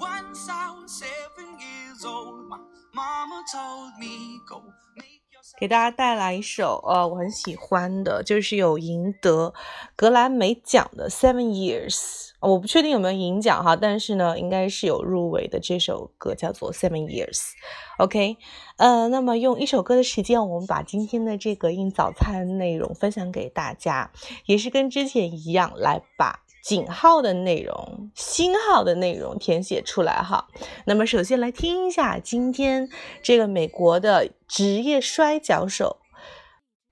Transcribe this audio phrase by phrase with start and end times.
[0.00, 2.58] Once I was seven years old, my
[2.94, 4.62] mama told me go
[4.96, 9.52] make your 给大家带来一首呃我很喜欢的，就是有赢得
[9.96, 11.96] 格莱美奖的《Seven Years》。
[12.40, 15.58] 我不确定有没有赢奖哈，但是呢，应该是有入围的。
[15.58, 17.38] 这首歌叫做《Seven Years》。
[17.98, 18.36] OK，
[18.76, 24.12] 呃，那么用一首歌的时间，我们把今天的这个印早餐内容分享给大家，
[24.46, 30.48] 也是跟之前一样，来把井号的内容、星号的内容填写出来哈。
[30.84, 32.90] 那么首先来听一下今天
[33.22, 35.96] 这个美国的职业摔跤手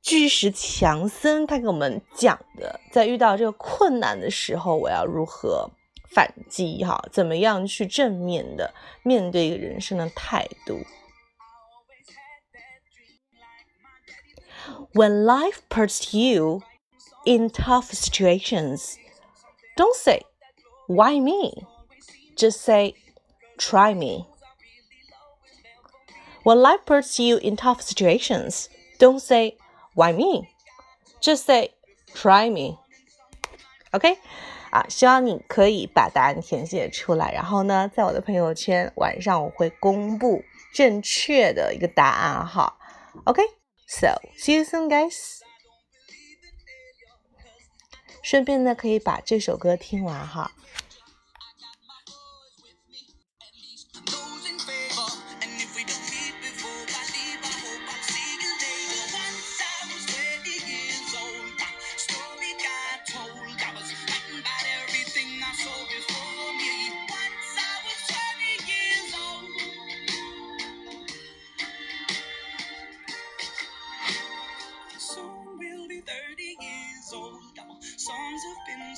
[0.00, 5.68] 巨石强森他给我们讲的，在遇到这个困难的时候，我要如何
[6.08, 7.06] 反击哈？
[7.12, 8.72] 怎么样去正面的
[9.02, 10.80] 面对人生的态度
[14.94, 16.62] ？When life puts you
[17.26, 18.94] in tough situations,
[19.75, 20.21] don't say,
[20.87, 21.65] why me?
[22.35, 22.95] Just say,
[23.57, 24.25] try me.
[26.43, 28.67] When life puts you in tough situations,
[28.99, 29.57] don't say,
[29.93, 30.49] why me?
[31.21, 31.71] Just say,
[32.15, 32.77] try me.
[33.91, 34.17] OK，
[34.71, 40.41] 啊，希望你可以把答案填写出来，然后呢，在我的朋友圈晚上我会公布
[40.73, 42.77] 正确的一个答案哈。
[43.25, 45.41] OK，so、see you soon, guys.
[48.26, 50.50] 顺便呢，可以把这首歌听完哈。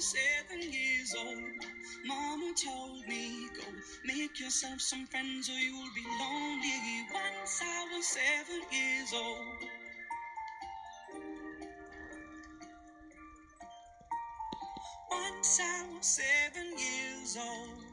[0.00, 1.42] seven years old,
[2.06, 3.64] Mama told me, Go
[4.06, 7.06] make yourself some friends or you'll be lonely.
[7.12, 9.70] Once I was seven years old.
[15.10, 17.87] Once I was seven years old.